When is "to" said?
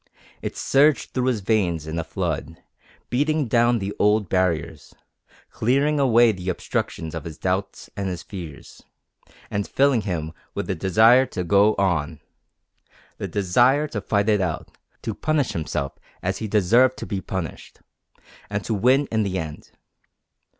11.27-11.43, 13.89-14.01, 15.03-15.13, 16.97-17.05, 18.65-18.73